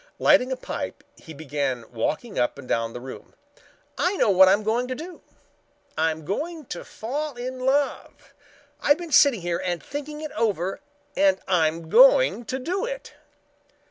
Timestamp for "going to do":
4.63-5.21, 11.87-12.83